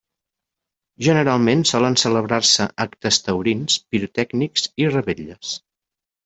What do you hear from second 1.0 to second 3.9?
Generalment, solen celebrar-se actes taurins,